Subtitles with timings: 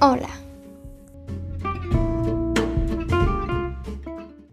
[0.00, 0.39] Hola,